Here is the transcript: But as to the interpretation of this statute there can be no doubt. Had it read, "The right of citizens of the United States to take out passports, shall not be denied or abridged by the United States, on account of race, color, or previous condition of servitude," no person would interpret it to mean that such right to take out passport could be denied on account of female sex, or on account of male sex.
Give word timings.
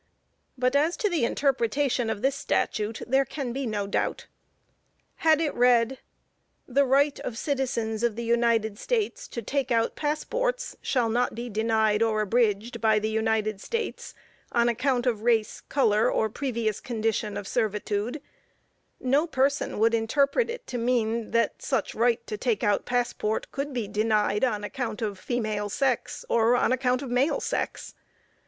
But 0.57 0.75
as 0.75 0.97
to 0.97 1.09
the 1.11 1.25
interpretation 1.25 2.09
of 2.09 2.23
this 2.23 2.35
statute 2.35 3.03
there 3.05 3.23
can 3.23 3.53
be 3.53 3.67
no 3.67 3.85
doubt. 3.85 4.25
Had 5.17 5.39
it 5.39 5.53
read, 5.53 5.99
"The 6.67 6.87
right 6.87 7.19
of 7.19 7.37
citizens 7.37 8.01
of 8.01 8.15
the 8.15 8.23
United 8.23 8.79
States 8.79 9.27
to 9.27 9.43
take 9.43 9.69
out 9.69 9.95
passports, 9.95 10.75
shall 10.81 11.07
not 11.07 11.35
be 11.35 11.51
denied 11.51 12.01
or 12.01 12.21
abridged 12.21 12.81
by 12.81 12.97
the 12.97 13.11
United 13.11 13.61
States, 13.61 14.15
on 14.51 14.67
account 14.67 15.05
of 15.05 15.21
race, 15.21 15.61
color, 15.69 16.09
or 16.11 16.29
previous 16.29 16.79
condition 16.79 17.37
of 17.37 17.47
servitude," 17.47 18.23
no 18.99 19.27
person 19.27 19.77
would 19.77 19.93
interpret 19.93 20.49
it 20.49 20.65
to 20.65 20.79
mean 20.79 21.29
that 21.29 21.61
such 21.61 21.93
right 21.93 22.25
to 22.25 22.37
take 22.39 22.63
out 22.63 22.85
passport 22.87 23.51
could 23.51 23.71
be 23.71 23.87
denied 23.87 24.43
on 24.43 24.63
account 24.63 25.03
of 25.03 25.19
female 25.19 25.69
sex, 25.69 26.25
or 26.27 26.55
on 26.55 26.71
account 26.71 27.03
of 27.03 27.11
male 27.11 27.39
sex. 27.39 27.93